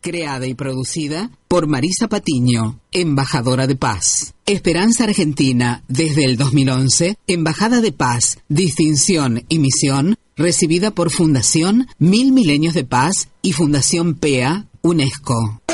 [0.00, 4.34] creada y producida por Marisa Patiño, embajadora de paz.
[4.46, 12.32] Esperanza Argentina, desde el 2011, Embajada de Paz, Distinción y Misión, recibida por Fundación Mil
[12.32, 15.65] Milenios de Paz y Fundación PEA, UNESCO.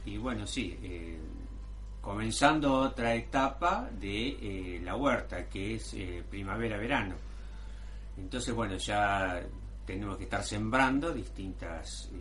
[0.05, 1.19] Y bueno, sí, eh,
[2.01, 5.95] comenzando otra etapa de la huerta que es
[6.27, 7.13] primavera-verano.
[8.17, 9.41] Entonces, bueno, ya
[9.89, 12.11] tenemos que estar sembrando distintas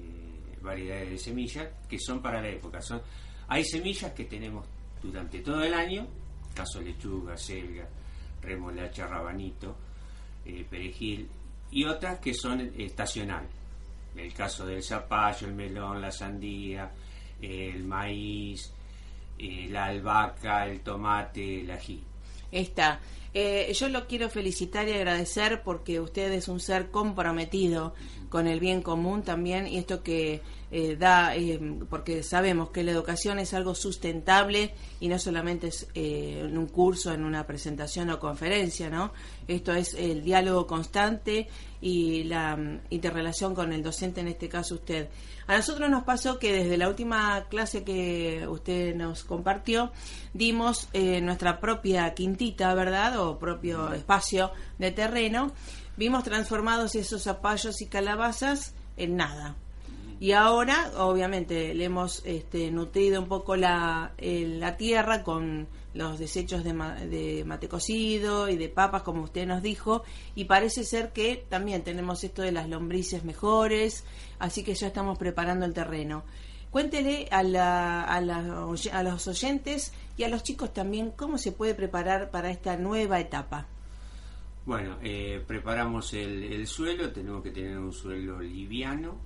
[0.62, 2.80] variedades de semillas que son para la época.
[2.80, 3.02] Son,
[3.46, 4.66] hay semillas que tenemos
[5.02, 6.06] durante todo el año,
[6.54, 7.86] caso lechuga, selga,
[8.40, 9.76] remolacha, rabanito,
[10.46, 11.28] eh, perejil,
[11.70, 13.50] y otras que son estacionales.
[14.16, 16.90] El caso del zapallo, el melón, la sandía,
[17.38, 18.72] el maíz,
[19.38, 22.02] eh, la albahaca, el tomate, el ají.
[22.50, 22.98] Está.
[23.34, 27.94] Eh, yo lo quiero felicitar y agradecer porque usted es un ser comprometido
[28.28, 31.58] con el bien común también y esto que eh, da, eh,
[31.88, 36.66] porque sabemos que la educación es algo sustentable y no solamente es eh, en un
[36.66, 39.12] curso, en una presentación o conferencia, ¿no?
[39.46, 41.48] Esto es el diálogo constante
[41.80, 45.08] y la mm, interrelación con el docente, en este caso usted.
[45.46, 49.90] A nosotros nos pasó que desde la última clase que usted nos compartió,
[50.34, 50.90] dimos
[51.22, 53.17] nuestra propia quintita, ¿verdad?
[53.18, 55.52] O propio espacio de terreno.
[55.96, 59.56] Vimos transformados esos zapallos y calabazas en nada
[60.20, 66.64] y ahora, obviamente, le hemos este, nutrido un poco la, la tierra con los desechos
[66.64, 70.02] de, de, mate cocido y de papas, como usted nos dijo,
[70.34, 74.04] y parece ser que también tenemos esto de las lombrices mejores,
[74.40, 76.24] así que ya estamos preparando el terreno.
[76.70, 81.74] Cuéntele a, la, a, a los oyentes y a los chicos también cómo se puede
[81.74, 83.66] preparar para esta nueva etapa.
[84.66, 89.16] Bueno, eh, preparamos el, el, suelo, tenemos que tener un suelo liviano,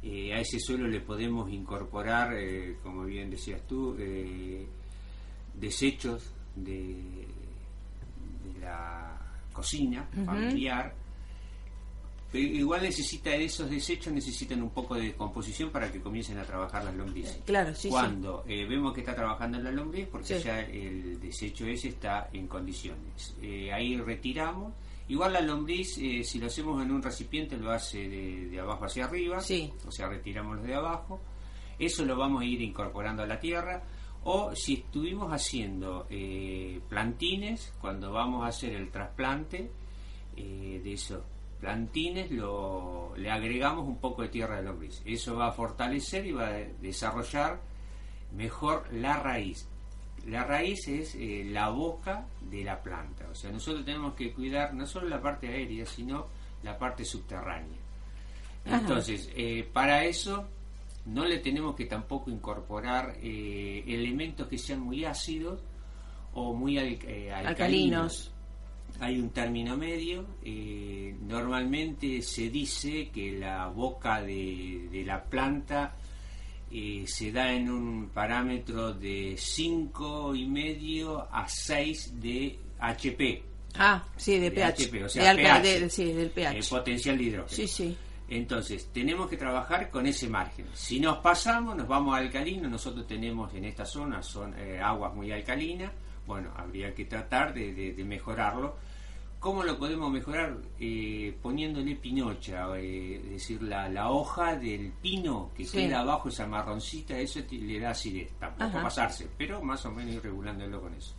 [0.00, 4.64] Eh, a ese suelo le podemos incorporar, eh, como bien decías tú, eh,
[5.54, 7.26] desechos de,
[8.44, 9.18] de la
[9.52, 10.94] cocina familiar.
[12.30, 16.84] Pero igual necesita esos desechos necesitan un poco de composición para que comiencen a trabajar
[16.84, 17.40] las lombrices.
[17.46, 21.88] Claro, sí, Cuando vemos que está trabajando en la lombriz, porque ya el desecho ese
[21.88, 23.34] está en condiciones.
[23.72, 24.74] ahí retiramos
[25.08, 29.06] Igual la lombriz, eh, si lo hacemos en un recipiente, lo hace de, abajo hacia
[29.06, 31.20] arriba, o sea, retiramos de abajo.
[31.78, 33.82] Eso lo vamos a ir incorporando a la tierra.
[34.24, 39.70] O si estuvimos haciendo eh, plantines, cuando vamos a hacer el trasplante
[40.36, 41.22] eh, de esos
[41.60, 45.02] plantines, lo, le agregamos un poco de tierra de lombriz.
[45.04, 47.60] Eso va a fortalecer y va a desarrollar
[48.32, 49.68] mejor la raíz
[50.28, 53.26] la raíz es eh, la boca de la planta.
[53.30, 56.26] O sea, nosotros tenemos que cuidar no solo la parte aérea, sino
[56.62, 57.78] la parte subterránea.
[58.64, 60.46] Entonces, eh, para eso
[61.06, 65.62] no le tenemos que tampoco incorporar eh, elementos que sean muy ácidos
[66.34, 68.32] o muy alcalinos.
[69.00, 70.26] Hay un término medio.
[71.22, 75.96] normalmente se dice que la boca de, de la planta
[77.06, 83.42] se da en un parámetro de 5 y medio a 6 de HP.
[83.76, 85.04] Ah, sí, de, pH.
[85.04, 86.56] o sea, pH, sí, del pH.
[86.56, 87.56] El potencial de hidrógeno.
[87.56, 87.96] Sí, sí.
[88.28, 90.66] Entonces, tenemos que trabajar con ese margen.
[90.74, 92.68] Si nos pasamos, nos vamos a alcalino.
[92.68, 95.92] Nosotros tenemos en esta zona son eh, aguas muy alcalinas.
[96.28, 98.76] Bueno, habría que tratar de mejorarlo
[99.38, 100.56] ¿Cómo lo podemos mejorar?
[100.80, 107.16] Eh, poniéndole pinocha, eh, es decir, la, hoja del pino que queda abajo, esa marroncita,
[107.16, 108.32] eso le da acidez.
[108.40, 111.14] Tampoco pasarse, pero más o menos ir regulándolo con eso.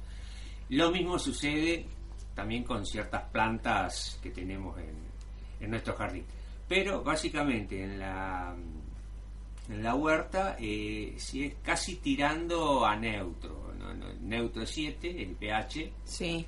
[0.68, 1.86] Lo mismo sucede
[2.36, 4.78] también con ciertas plantas que tenemos
[5.60, 6.26] en, nuestro jardín.
[6.68, 8.54] Pero básicamente en la,
[9.70, 13.69] en la huerta, eh, si es casi tirando a neutro,
[14.22, 15.92] neutro 7, el pH.
[16.04, 16.46] Sí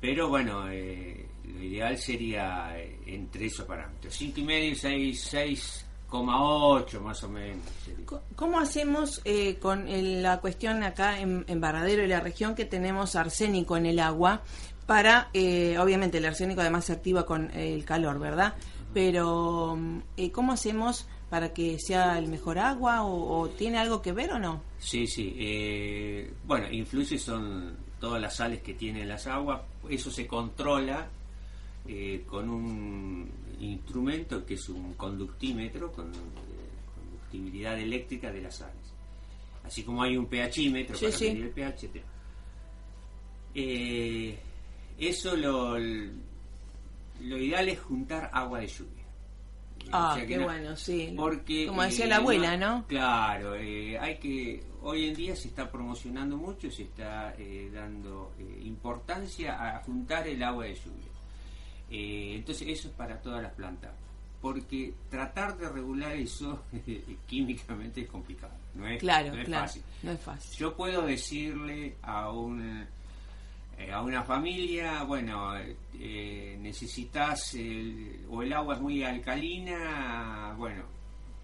[0.00, 5.34] pero bueno, eh, lo ideal sería eh, entre esos parámetros, 5 y medio, 6,
[6.10, 7.66] 6,8 más o menos.
[8.34, 9.84] ¿Cómo hacemos eh, con
[10.22, 14.42] la cuestión acá en, en Varadero y la región que tenemos arsénico en el agua?
[14.86, 18.54] Para, obviamente, el arsénico además se activa con el calor, ¿verdad?
[18.92, 19.78] Pero,
[20.32, 24.62] ¿cómo hacemos para que sea el mejor agua o, tiene algo que ver o no?
[24.80, 26.28] Sí, sí.
[26.44, 31.08] bueno, influye son todas las sales que tienen las aguas, eso se controla
[31.86, 33.28] eh, con un
[33.58, 36.18] instrumento que es un conductímetro con eh,
[36.94, 38.76] conductibilidad eléctrica de las sales.
[39.64, 41.90] Así como hay un pHímetro para medir el pH.
[43.54, 44.38] Eh,
[44.98, 48.99] eso lo, lo ideal es juntar agua de lluvia.
[49.92, 51.12] Ah, qué bueno, sí.
[51.16, 52.84] Porque, Como decía la abuela, ¿no?
[52.86, 58.62] Claro, hay que hoy en día se está promocionando mucho, se está eh, dando eh,
[58.64, 61.10] importancia a juntar el agua de lluvia.
[61.90, 63.90] Eh, entonces eso es para todas las plantas,
[64.40, 66.64] porque tratar de regular eso
[67.26, 69.82] químicamente es complicado, no es, claro, no es fácil.
[70.02, 70.58] No es fácil.
[70.58, 72.86] Yo puedo decirle a un
[73.92, 75.54] a una familia, bueno,
[75.94, 77.54] necesitas
[78.28, 80.84] o el agua es muy alcalina, bueno,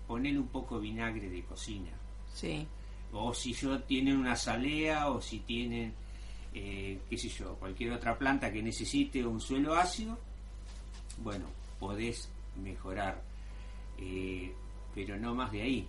[0.06, 1.90] poner un poco de vinagre de cocina.
[2.32, 2.66] Sí
[3.12, 5.94] o si yo tienen una salea o si tienen,
[6.54, 10.18] eh, qué sé yo, cualquier otra planta que necesite un suelo ácido,
[11.18, 11.46] bueno,
[11.78, 12.28] podés
[12.62, 13.22] mejorar,
[13.98, 14.52] eh,
[14.94, 15.88] pero no más de ahí.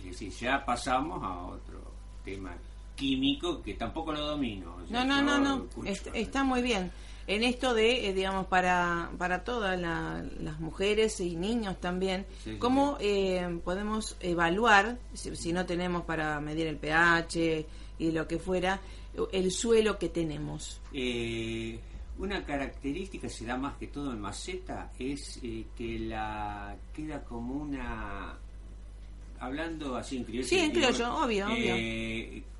[0.00, 1.80] Es decir, ya pasamos a otro
[2.24, 2.56] tema
[2.96, 4.76] químico que tampoco lo domino.
[4.90, 5.66] no, no, no, no,
[6.14, 6.90] está muy bien
[7.26, 12.26] en esto de, eh, digamos, para, para todas las mujeres y niños también,
[12.58, 17.66] ¿cómo eh, podemos evaluar, si, no tenemos para medir el pH
[17.98, 18.80] y lo que fuera,
[19.32, 20.80] el suelo que tenemos?
[20.92, 21.78] Eh,
[22.18, 28.38] una característica se da más que todo en maceta es que la queda como una
[29.38, 30.48] hablando así en criollo.
[30.48, 31.74] Sí, en criollo, obvio, obvio.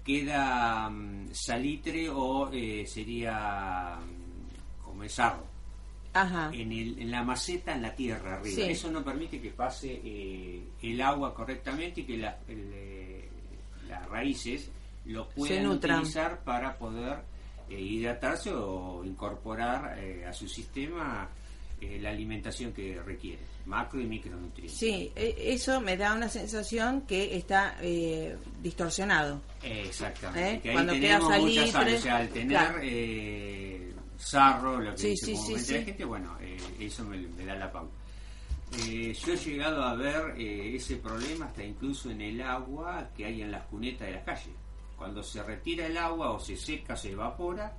[0.07, 2.49] Queda mm, salitre o
[2.87, 3.99] sería
[4.83, 5.57] comenzarlo.
[6.53, 8.63] En, el, en la maceta, en la tierra arriba.
[8.65, 13.29] Eso no permite que pase eh, el agua correctamente y que eh,
[13.87, 14.71] las raíces
[15.05, 17.19] lo puedan utilizar para poder
[17.69, 21.29] eh, hidratarse o incorporar a su sistema
[21.81, 24.79] la alimentación que requiere, macro y micronutrientes.
[24.79, 27.77] Sí, e, eso me da una sensación que está
[28.63, 29.43] distorsionado.
[29.63, 30.73] Exactamente.
[30.73, 37.05] Cuando tenemos muchas sales, al tener sarro, lo que dice la gente, bueno, eh, eso
[37.05, 37.95] me, da la pauta.
[38.89, 43.25] Eh, yo he llegado a ver eh, ese problema hasta incluso en el agua que
[43.25, 44.55] hay en las cunetas de las calles.
[44.97, 47.73] Cuando se retira el agua o se seca, se evapora,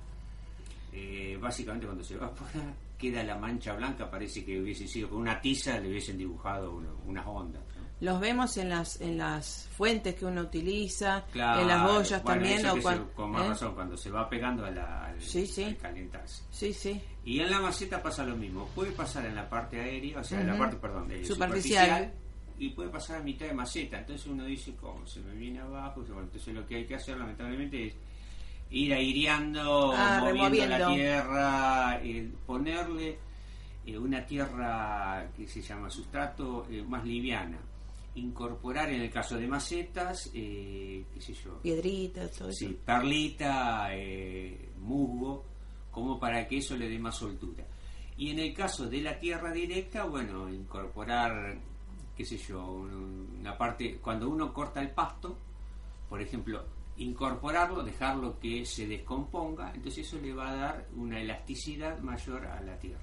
[0.92, 5.40] eh, básicamente cuando se evapora queda la mancha blanca, parece que hubiese sido con una
[5.40, 7.62] tiza, le hubiesen dibujado uno- unas ondas.
[7.76, 7.78] ¿no?
[8.00, 12.40] Los vemos en las en las fuentes que uno utiliza, Claro, en las boyas bueno,
[12.42, 12.66] también.
[12.66, 13.48] O se- con más ¿eh?
[13.48, 15.64] razón, cuando se va pegando a la, al, Sí, sí.
[15.64, 16.42] al calentarse.
[16.50, 17.00] Sí, sí.
[17.24, 18.66] Y en la maceta pasa lo mismo.
[18.74, 22.12] Puede pasar en la parte aérea, o sea, en la parte, perdón, de Superficial.
[22.58, 23.98] y puede pasar a mitad de maceta.
[23.98, 25.06] Entonces uno dice, ¿cómo?
[25.06, 26.04] Se me viene abajo.
[26.06, 27.94] Entonces lo que hay que hacer, lamentablemente, es
[28.70, 33.18] ir aireando, Ah, moviendo la tierra, eh, ponerle
[33.86, 37.58] eh, una tierra que se llama sustrato eh, más liviana.
[38.14, 42.66] Incorporar, en el caso de macetas, eh, qué sé yo, Piedritas, todo eso.
[42.84, 43.88] Perlita,
[44.78, 45.44] musgo,
[45.90, 47.64] como para que eso le dé más soltura.
[48.16, 51.56] Y en el caso de la tierra directa, bueno, incorporar,
[52.16, 55.38] qué sé yo, un- una parte, cuando uno corta el pasto,
[56.08, 56.64] por ejemplo,
[56.98, 62.60] incorporarlo, dejarlo que se descomponga, entonces eso le va a dar una elasticidad mayor a
[62.62, 63.00] la tierra.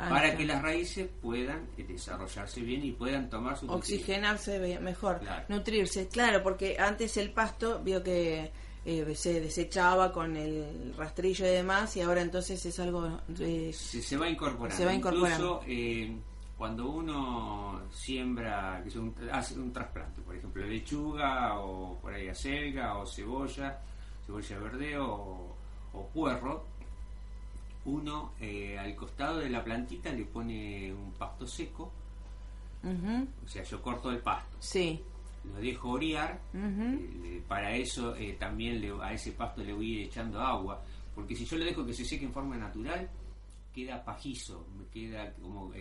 [0.00, 3.68] Ah, para que las raíces puedan eh, desarrollarse bien y puedan tomar su.
[3.68, 5.44] Oxigenarse mejor, Claro.
[5.48, 6.06] nutrirse.
[6.06, 8.52] Claro, porque antes el pasto vio que
[8.84, 13.20] eh, se desechaba con el rastrillo y demás, y ahora entonces es algo.
[13.40, 14.76] eh, se, se va incorporando.
[14.76, 15.62] Se va incorporando.
[15.62, 16.16] Incluso eh,
[16.58, 22.28] cuando uno siembra, que sea un, hace un trasplante, por ejemplo, lechuga o por ahí
[22.28, 23.80] acelga o cebolla,
[24.26, 25.54] cebolla verde o,
[25.92, 26.66] o puerro,
[27.84, 31.92] uno eh, al costado de la plantita le pone un pasto seco,
[33.44, 35.00] o sea, yo corto el pasto, Sí.
[35.44, 40.40] lo dejo orear, eh, para eso eh, también le- a ese pasto le voy echando
[40.40, 40.82] agua,
[41.14, 43.08] porque si yo lo dejo que se seque en forma natural,
[43.72, 45.72] queda pajizo, me queda como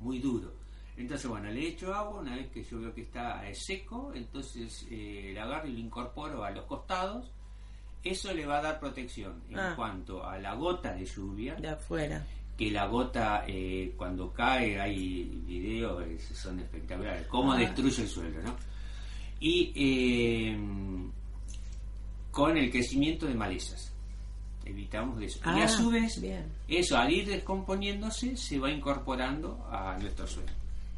[0.00, 0.52] muy duro.
[0.96, 4.86] Entonces, bueno, le echo agua, una vez que yo veo que está eh, seco, entonces
[4.90, 7.30] eh, le agarro y lo incorporo a los costados.
[8.02, 9.72] Eso le va a dar protección en Ah.
[9.76, 12.24] cuanto a la gota de lluvia, De afuera.
[12.56, 16.02] que la gota eh, cuando cae, hay videos,
[16.34, 17.58] son espectaculares, cómo Ah.
[17.58, 18.56] destruye el suelo, ¿no?
[19.40, 20.56] Y eh,
[22.30, 23.92] con el crecimiento de malezas.
[24.66, 25.38] Evitamos eso.
[25.38, 26.44] y Ah, a su vez, bien.
[26.68, 30.50] eso al ir descomponiéndose se va incorporando a nuestro suelo.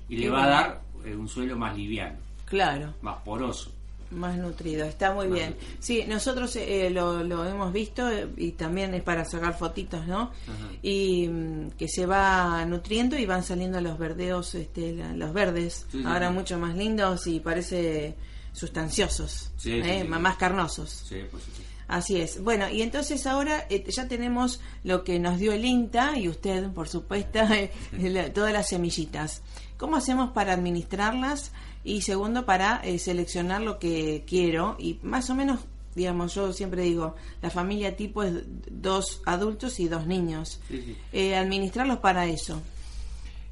[0.09, 2.95] Y Qué le va a dar eh, un suelo más liviano, Claro.
[3.03, 3.71] más poroso.
[4.11, 5.51] Más nutrido, está muy Más bien.
[5.51, 5.73] nutrido.
[5.81, 10.21] Sí, nosotros eh, lo, lo hemos visto eh, y también es para sacar fotitos, ¿no?
[10.23, 10.71] Ajá.
[10.81, 15.85] Y mm, que se va nutriendo y van saliendo los verdeos, este, la- los verdes,
[15.93, 16.35] Sí, ahora sí.
[16.35, 18.15] mucho más lindos y parece
[18.55, 20.05] sustanciosos, Sí, ¿eh?
[20.05, 20.91] más carnosos.
[20.91, 21.63] Sí, pues, sí.
[21.89, 22.43] Así es.
[22.43, 26.69] Bueno, y entonces ahora eh, ya tenemos lo que nos dio el INTA y usted,
[26.73, 29.43] por supuesto, eh, la- todas las semillitas.
[29.79, 31.51] ¿Cómo hacemos para administrarlas?
[31.85, 34.77] Y segundo, para eh, seleccionar lo que quiero.
[34.79, 35.61] Y más o menos,
[35.95, 38.35] digamos, yo siempre digo, la familia tipo es
[38.71, 40.61] dos adultos y dos niños.
[40.69, 40.97] Sí, sí.
[41.13, 42.61] Eh, administrarlos para eso.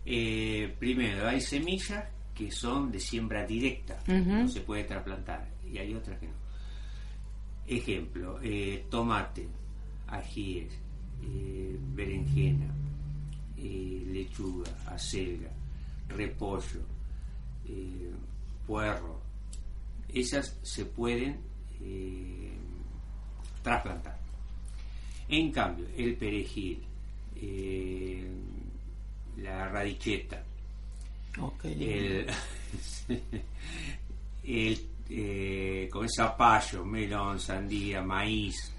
[0.05, 3.99] Eh, primero, hay semillas que son de siembra directa,
[4.43, 6.35] no se puede trasplantar, y hay otras que no.
[7.69, 9.49] Ejemplo, eh, tomate,
[10.07, 10.73] ajíes,
[11.23, 12.73] eh, berenjena,
[13.57, 15.51] eh, lechuga, acelga,
[16.09, 16.81] repollo,
[18.67, 19.21] puerro.
[20.09, 21.41] Esas se pueden
[23.63, 24.17] trasplantar.
[25.29, 26.81] En cambio, el perejil,
[29.39, 30.43] la radicheta,
[31.65, 32.27] el,
[34.45, 38.73] el eh, con zapallo, melón, sandía, maíz,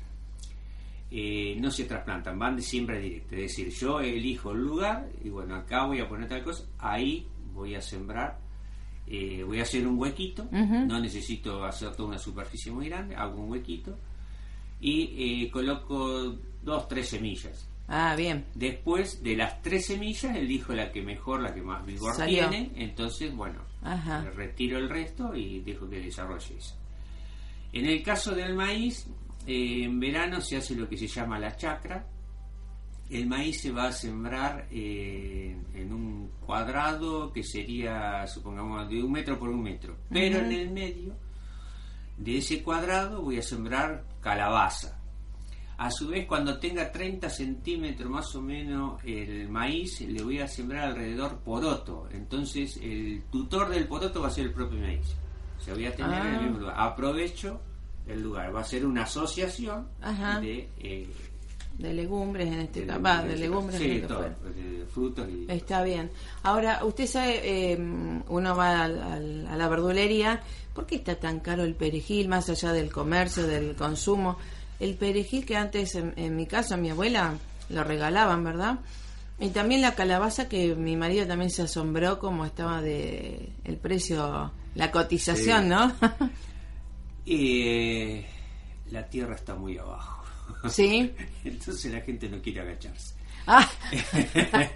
[1.10, 3.36] eh, no se trasplantan, van de siembra directa.
[3.36, 7.26] Es decir, yo elijo el lugar y bueno, acá voy a poner tal cosa, ahí
[7.54, 8.40] voy a sembrar,
[9.08, 13.42] eh, voy a hacer un huequito, no necesito hacer toda una superficie muy grande, hago
[13.42, 13.98] un huequito
[14.82, 17.70] y eh, coloco dos, tres semillas.
[17.88, 18.46] Ah, bien.
[18.54, 22.50] Después de las tres semillas elijo la que mejor, la que más vigor Salió.
[22.50, 22.72] tiene.
[22.76, 24.22] Entonces, bueno, Ajá.
[24.22, 26.76] le retiro el resto y dejo que desarrolle esa.
[27.74, 29.08] En el caso del maíz,
[29.46, 32.06] eh, en verano se hace lo que se llama la chacra.
[33.10, 39.12] El maíz se va a sembrar eh, en un cuadrado que sería, supongamos, de un
[39.12, 39.98] metro por un metro.
[40.10, 41.16] Pero en el medio
[42.18, 45.00] de ese cuadrado voy a sembrar calabaza.
[45.78, 50.48] A su vez, cuando tenga 30 centímetros más o menos el maíz, le voy a
[50.48, 52.08] sembrar alrededor poroto.
[52.12, 55.06] Entonces, el tutor del poroto va a ser el propio maíz.
[55.60, 56.36] O sea, voy a tener Ah.
[56.36, 56.76] el mismo lugar.
[56.80, 57.62] Aprovecho
[58.08, 58.56] el lugar.
[58.56, 60.40] Va a ser una asociación Ajá.
[60.40, 61.08] de, eh,
[61.78, 65.30] de legumbres en este De caso, legumbres, de legumbres sí, en este todo, de frutos
[65.30, 66.10] y Está bien.
[66.42, 67.78] Ahora, usted sabe, eh,
[68.30, 70.42] uno va a la verdulería,
[70.74, 74.40] ¿por qué está tan caro el perejil, más allá del comercio, del consumo?
[74.80, 77.34] El perejil que antes, en, en mi caso, a mi abuela
[77.70, 78.80] lo regalaban, ¿verdad?
[79.40, 84.52] Y también la calabaza que mi marido también se asombró como estaba de el precio,
[84.76, 85.70] la cotización, Sí.
[85.70, 85.96] ¿no?
[87.26, 88.26] Y eh,
[88.90, 90.24] la tierra está muy abajo.
[90.70, 91.12] sí.
[91.44, 93.16] Entonces la gente no quiere agacharse.
[93.46, 93.70] Ah,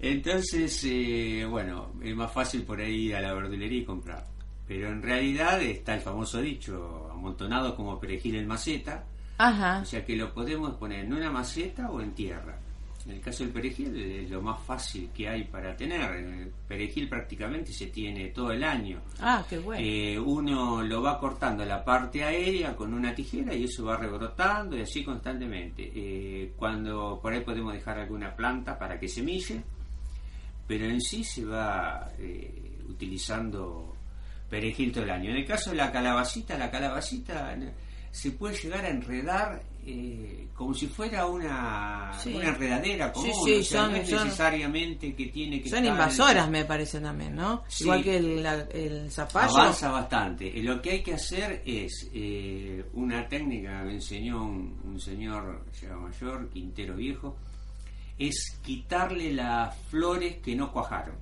[0.00, 4.26] Entonces, eh, bueno, es más fácil por ahí ir a la verdulería y comprar.
[4.66, 9.04] Pero en realidad está el famoso dicho, amontonado como perejil en maceta,
[9.38, 9.80] ajá.
[9.82, 12.58] o sea que lo podemos poner en una maceta o en tierra.
[13.06, 16.10] En el caso del perejil es lo más fácil que hay para tener.
[16.10, 19.00] El perejil prácticamente se tiene todo el año.
[19.20, 19.80] Ah, qué bueno.
[19.84, 24.76] Eh, uno lo va cortando la parte aérea con una tijera y eso va rebrotando
[24.76, 25.92] y así constantemente.
[25.94, 29.62] Eh, cuando por ahí podemos dejar alguna planta para que semille,
[30.66, 33.95] pero en sí se va eh, utilizando
[34.48, 35.30] perejil todo el año.
[35.30, 37.72] En el caso de la calabacita, la calabacita eh,
[38.10, 42.34] se puede llegar a enredar eh, como si fuera una, Sí.
[42.34, 43.30] una enredadera común.
[43.44, 46.64] sí, o sea, son- no es son- necesariamente que tiene que Son estar- invasoras, me
[46.64, 47.62] parece también, ¿no?
[47.78, 49.56] Igual que el, la- el zapallo.
[49.56, 50.50] Avanza bastante.
[50.62, 55.64] Lo que hay que hacer es eh, una técnica que me enseñó un, un señor
[55.80, 57.36] ya mayor, Quintero Viejo,
[58.18, 61.14] es quitarle las flores que no cuajaron.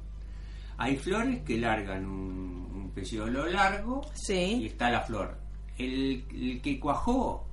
[0.78, 4.66] Hay flores que largan un, un peciolo largo y Sí.
[4.66, 5.38] está la flor.
[5.78, 7.46] El, el que cuajó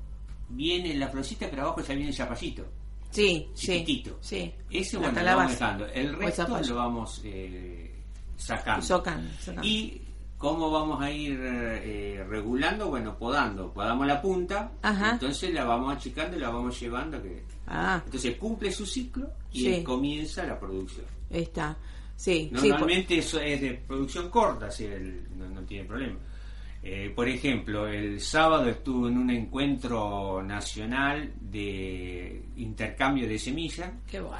[0.50, 2.66] viene la florcita, pero abajo ya viene el zapallito.
[3.10, 3.68] Sí, sí.
[3.80, 4.18] Chiquitito.
[4.22, 4.54] Sí.
[4.70, 5.86] Ese La bueno, lo vamos dejando.
[5.88, 7.94] El resto lo vamos eh,
[8.38, 9.04] sacando.
[9.63, 10.01] ¿Y
[10.38, 12.88] cómo vamos a ir eh, regulando?
[12.90, 13.72] Bueno, podando.
[13.74, 15.12] Podamos la punta, Ajá.
[15.12, 17.22] entonces la vamos achicando y la vamos llevando.
[17.22, 17.44] Que...
[17.68, 19.84] Ah, Entonces cumple su ciclo y Sí.
[19.84, 21.06] comienza la producción.
[21.30, 21.78] está.
[22.22, 22.70] Sí, sí.
[22.70, 26.20] Normalmente eso es de producción corta, así el- no, no tiene problema.
[26.84, 34.19] Eh, por ejemplo, el sábado estuve en un encuentro nacional de intercambio de semillas Qué
[34.19, 34.38] bueno.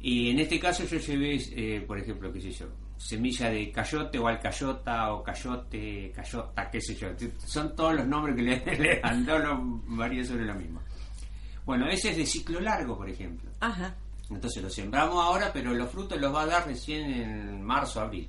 [0.00, 2.66] y en este caso yo llevé, eh, por ejemplo, qué sé yo,
[2.96, 7.08] semilla de cayote o alcayota o cayote, cayota, qué sé yo.
[7.44, 9.00] Son todos los nombres que le, le
[9.38, 9.58] los
[9.98, 10.80] varía sobre lo mismo.
[11.66, 13.50] Bueno, ese es de ciclo largo, por ejemplo.
[13.60, 13.94] Ajá.
[14.30, 18.28] Entonces lo sembramos ahora, pero los frutos los va a dar recién en marzo, abril.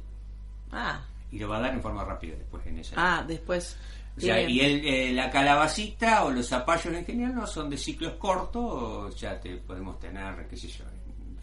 [0.72, 2.94] Ah, Y lo va a dar en forma rápida después en esa.
[2.98, 3.76] ah, después.
[4.16, 4.50] O sea, Bien.
[4.50, 9.16] y el, eh, la calabacita o los zapallos en general no son de ciclos cortos,
[9.20, 10.84] ya te podemos tener, qué sé yo,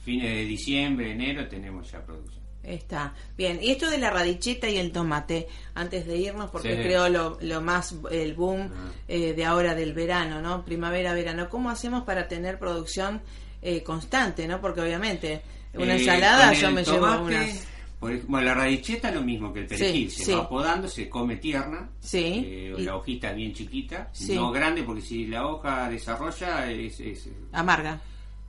[0.04, 2.42] fines de diciembre, enero tenemos ya producción.
[2.64, 3.12] Está.
[3.36, 6.82] Bien, y esto de la radicheta y el tomate, antes de irnos, porque Sí.
[6.82, 8.90] creo lo, lo más, el boom Ah.
[9.06, 10.64] eh, de ahora del verano, ¿no?
[10.64, 11.48] Primavera, verano.
[11.50, 13.20] ¿Cómo hacemos para tener producción
[13.64, 14.60] eh, constante, ¿no?
[14.60, 15.42] Porque obviamente
[15.74, 17.66] una Eh, ensalada yo me tomate, llevo unas...
[17.98, 20.32] por bueno, la radicheta lo mismo que el perejil, Sí, se sí.
[20.32, 22.42] va podando, se come tierna, Sí.
[22.46, 27.28] eh, Y- la hojita bien chiquita, no grande, porque si la hoja desarrolla es, es
[27.52, 27.98] Amarga.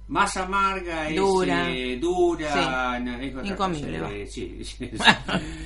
[0.10, 1.71] más amarga, es Dura.
[1.71, 3.10] eh, dura, Sí.
[3.41, 4.28] es Incomible, cosa, eh.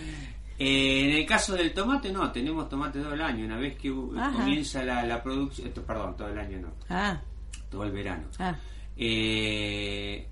[0.61, 3.45] Eh, en el caso del tomate, no, tenemos tomate todo el año.
[3.45, 4.31] Una vez que Ajá.
[4.33, 7.17] comienza la, la producción, perdón, todo el año no, Ah,
[7.71, 8.23] todo el verano.
[8.39, 8.53] ah.
[9.01, 10.27] Eh,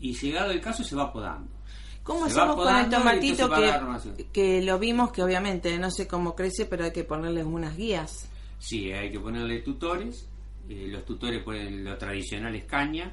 [0.00, 1.50] y llegado el caso se va podando.
[2.02, 6.36] ¿Cómo Se hacemos con el tomatito que, que lo vimos que obviamente no sé cómo
[6.36, 8.28] crece, pero hay que ponerles unas guías?
[8.58, 10.28] Sí, hay que ponerle tutores.
[10.68, 13.10] eh, los tutores ponen lo tradicional es caña,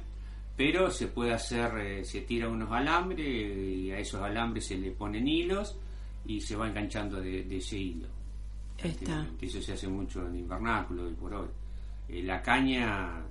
[0.54, 4.90] pero se puede hacer, eh, se tira unos alambres y a esos alambres se le
[4.90, 5.74] ponen hilos
[6.26, 8.08] y se va enganchando de, de ese hilo.
[8.76, 9.26] Está.
[9.40, 11.48] Eso se hace mucho en invernáculo y por hoy.
[12.10, 13.22] Eh, la caña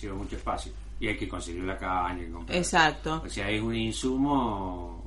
[0.00, 0.70] lleva mucho espacio
[1.02, 2.20] y hay que conseguir la caña.
[2.22, 2.56] hay que.
[2.58, 3.22] Exacto.
[3.26, 5.04] O sea, es un insumo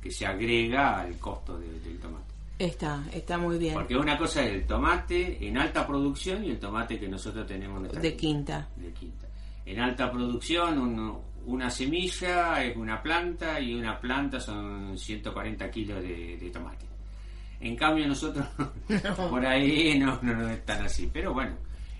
[0.00, 2.32] que se agrega al costo de- del tomate.
[2.58, 3.72] Está, está muy bien.
[3.74, 7.82] Porque una cosa es el tomate en alta producción y el tomate que nosotros tenemos
[7.94, 8.68] en De quinta.
[8.76, 9.26] de quinta.
[9.64, 11.16] En alta producción,
[11.46, 16.84] una semilla es una planta y una planta son 140 kilos de, de tomate.
[17.60, 18.46] En cambio, nosotros
[19.30, 21.08] por ahí no, no, no es tan así.
[21.12, 21.56] Pero bueno,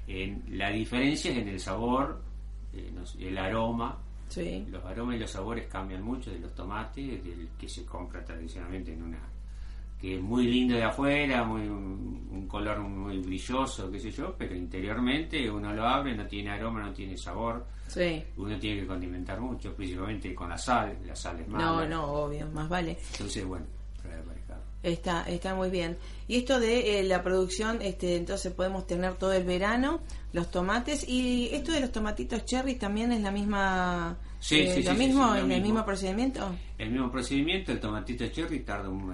[0.06, 2.20] en- la diferencia es en el sabor,
[2.74, 3.98] eh, no sé, el aroma.
[4.28, 4.64] Sí.
[4.70, 8.92] Los aromas y los sabores cambian mucho de los tomates, del que se compra tradicionalmente
[8.94, 9.18] en una
[10.00, 14.34] que es muy lindo de afuera, muy un, un color muy brilloso, qué sé yo,
[14.36, 18.20] pero interiormente uno lo abre, no tiene aroma, no tiene sabor, Sí.
[18.36, 21.64] uno tiene que condimentar mucho, principalmente con la sal, la sal es mala.
[21.64, 22.98] No, no, obvio, más vale.
[23.12, 23.64] Entonces, bueno.
[24.82, 25.96] Está, está muy bien.
[26.26, 30.00] Y esto de eh, la producción, este, entonces podemos tener todo el verano
[30.32, 34.82] los tomates y esto de los tomatitos cherry también es la misma, Sí, eh, sí,
[34.82, 35.62] lo sí, mismo en el mismo.
[35.66, 36.54] mismo procedimiento.
[36.78, 39.12] El mismo procedimiento, el tomatito cherry tarda un,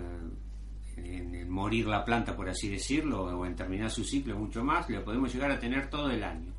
[0.96, 4.62] eh, en, en morir la planta, por así decirlo, o en terminar su ciclo mucho
[4.64, 4.88] más.
[4.88, 6.52] Lo podemos llegar a tener todo el año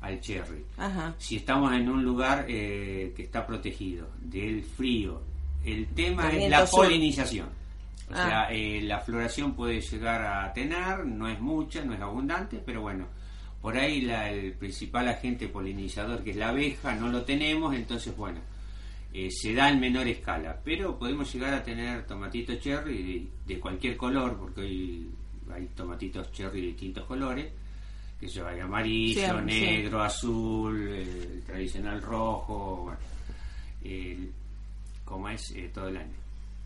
[0.00, 0.64] al cherry.
[0.78, 1.14] Ajá.
[1.18, 5.20] Si estamos en un lugar eh, que está protegido del frío,
[5.64, 7.59] el tema es la polinización.
[8.08, 8.26] O Ah.
[8.26, 12.80] sea, eh, la floración puede llegar a tener, no es mucha, no es abundante, pero
[12.82, 13.06] bueno,
[13.60, 18.16] por ahí la- el principal agente polinizador, que es la abeja, no lo tenemos, entonces
[18.16, 18.40] bueno,
[19.12, 20.58] eh, se da en menor escala.
[20.64, 23.02] Pero podemos llegar a tener tomatitos cherry
[23.46, 25.10] de, de cualquier color, porque hoy
[25.52, 27.46] hay tomatitos cherry de distintos colores,
[28.18, 29.60] que yo hay amarillo, Sí, sí.
[29.60, 32.98] negro, azul, el tradicional rojo, bueno,
[33.84, 34.32] el-
[35.04, 36.14] como es eh, todo el año.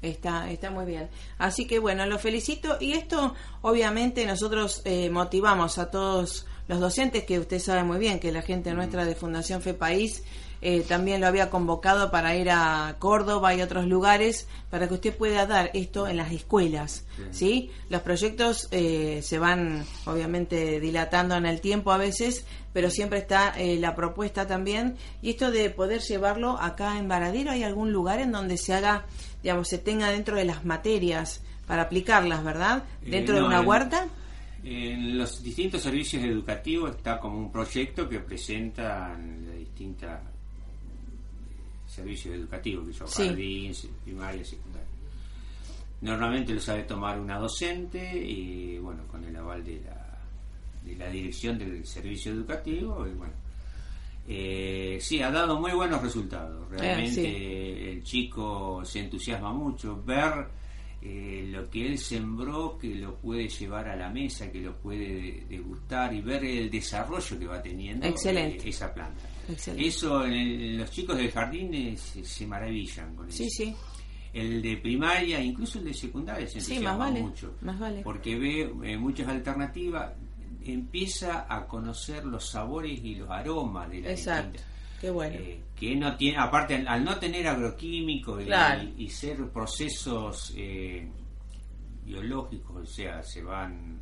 [0.05, 1.09] Está, está muy bien.
[1.39, 2.77] Así que bueno, lo felicito.
[2.81, 8.21] Y esto, obviamente, nosotros eh, motivamos a todos los docentes, que usted sabe muy bien
[8.21, 10.23] que la gente nuestra de Fundación Fe País
[10.67, 15.15] eh, también lo había convocado para ir a Córdoba y otros lugares para que usted
[15.15, 17.05] pueda dar esto en las escuelas.
[17.33, 17.71] ¿sí?
[17.91, 23.53] Los proyectos eh, se van, obviamente, dilatando en el tiempo a veces, pero siempre está
[23.59, 24.97] eh, la propuesta también.
[25.21, 29.05] Y esto de poder llevarlo acá en Varadero, ¿hay algún lugar en donde se haga,
[29.43, 32.85] digamos, se tenga dentro de las materias para aplicarlas, ¿verdad?
[33.03, 34.09] Eh, Dentro de una huerta.
[34.63, 40.21] En los distintos servicios educativos está como un proyecto que presentan las distintas
[41.95, 43.27] servicios educativos, que son Sí.
[43.29, 43.73] jardín,
[44.05, 44.89] primaria, secundaria.
[46.01, 50.19] Normalmente lo sabe tomar una docente y bueno, con el aval de la,
[50.85, 53.33] de la dirección del servicio educativo y bueno.
[54.27, 56.69] Eh, sí, ha dado muy buenos resultados.
[56.71, 57.89] Realmente sí.
[57.91, 60.03] el chico se entusiasma mucho.
[60.03, 60.47] Ver
[61.03, 65.45] eh, lo que él sembró, que lo puede llevar a la mesa, que lo puede
[65.49, 68.65] degustar y ver el desarrollo que va teniendo Excelente.
[68.67, 69.23] eh, esa planta.
[69.49, 69.89] Excelente.
[69.89, 73.65] Eso, en el- los chicos del jardín eh, se, maravillan con Sí, eso.
[73.65, 73.75] sí.
[74.33, 77.55] El de primaria, incluso el de secundaria, se Sí, entusiasma más vale, mucho.
[77.61, 78.03] más vale.
[78.03, 80.13] Porque ve eh, muchas alternativas,
[80.65, 84.61] empieza a conocer los sabores y los aromas de la Exacto.
[85.01, 85.37] Qué bueno.
[85.39, 88.89] Eh, que no tiene, aparte al, al no tener agroquímicos y, Claro.
[88.97, 91.07] y ser procesos eh,
[92.05, 94.01] biológicos, o sea, se van,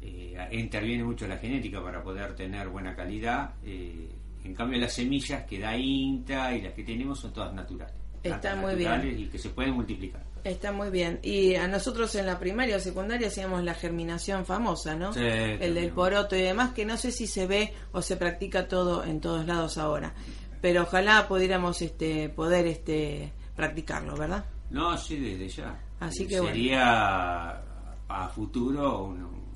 [0.00, 3.54] eh, interviene mucho la genética para poder tener buena calidad.
[3.64, 4.08] eh,
[4.44, 7.94] en cambio, las semillas que da INTA y las que tenemos son todas naturales.
[8.22, 9.16] Está muy bien.
[9.18, 10.22] Y que se pueden multiplicar.
[10.44, 11.18] Está muy bien.
[11.22, 15.12] Y a nosotros en la primaria o secundaria hacíamos la germinación famosa, ¿no?
[15.12, 18.68] Sí, El del poroto y demás, que no sé si se ve o se practica
[18.68, 20.14] todo en todos lados ahora.
[20.60, 24.44] Pero ojalá pudiéramos este, poder este, practicarlo, ¿verdad?
[24.70, 25.80] No, sí, desde ya.
[26.00, 26.54] Así que bueno.
[26.54, 27.62] Sería
[28.08, 29.47] a futuro gran...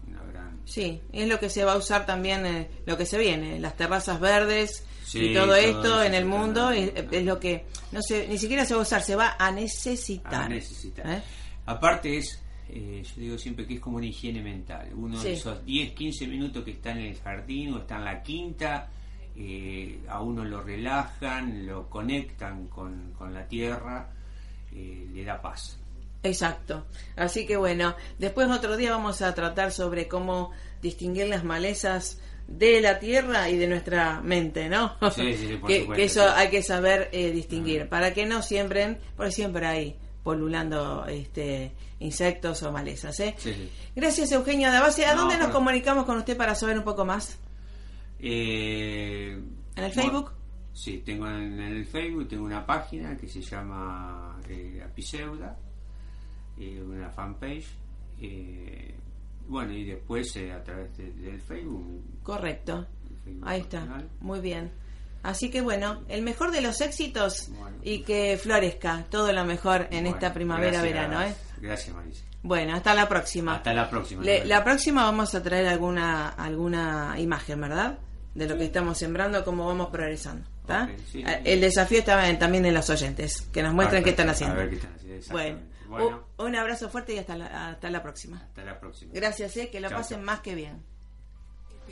[0.65, 3.77] Sí, es lo que se va a usar también, eh, lo que se viene, las
[3.77, 6.93] terrazas verdes Sí, y todo, todo esto en el mundo es,
[7.25, 10.45] lo que no se, ni siquiera se va a usar, se va a necesitar.
[10.45, 11.07] a necesitar.
[11.07, 11.23] ¿Eh?
[11.67, 14.89] Aparte es, eh, yo digo siempre que es como una higiene mental.
[14.95, 15.29] Uno Sí.
[15.29, 18.89] de esos 10, 15 minutos que está en el jardín o está en la quinta,
[19.37, 24.09] eh, a uno lo relajan, lo conectan con, con la tierra,
[24.73, 25.79] le da paz.
[26.23, 26.87] Exacto.
[27.17, 32.81] Así que bueno, después otro día vamos a tratar sobre cómo distinguir las malezas de
[32.81, 34.97] la tierra y de nuestra mente, ¿no?
[35.15, 38.27] Sí, sí, sí, por que, supuesto, que eso hay que saber eh, distinguir, para que
[38.27, 43.35] no siembren, porque siempre hay polulando este insectos o malezas, ¿eh?
[43.39, 43.71] Sí, sí.
[43.95, 45.07] Gracias Eugenio Dabase.
[45.07, 47.39] ¿A No, dónde nos comunicamos con usted para saber un poco más?
[48.19, 49.33] Eh,
[49.77, 50.33] ¿En el bueno, Facebook?
[50.73, 55.57] Sí, tengo en el Facebook, tengo una página que se llama eh, Apiceuda,
[56.59, 57.67] eh, una fanpage.
[58.21, 58.95] eh,
[59.49, 62.03] bueno, y después eh, a través de- del Facebook.
[62.23, 62.87] Correcto.
[63.25, 63.87] Facebook Ahí está.
[64.21, 64.71] Muy bien.
[65.25, 67.77] Así que bueno, el mejor de los éxitos Bueno.
[67.83, 71.35] y que florezca todo lo mejor en Bueno, esta primavera-verano, ¿eh?
[71.61, 72.25] gracias- Marisa.
[72.45, 73.55] Bueno, hasta la próxima.
[73.57, 74.23] Hasta la próxima.
[74.25, 77.99] Le- la próxima vamos a traer alguna alguna imagen, ¿verdad?
[78.35, 80.45] De lo que estamos sembrando, cómo vamos progresando.
[81.15, 84.55] Eh, El desafío está en- también en los oyentes, que nos muestren qué están haciendo.
[84.57, 85.25] A ver qué están haciendo.
[85.31, 85.59] Bueno.
[86.01, 88.39] Bueno, un abrazo fuerte y hasta la, hasta la próxima.
[88.39, 89.13] hasta la próxima.
[89.15, 90.27] Gracias, eh, que lo Chao, pasen chao.
[90.27, 90.85] más que bien.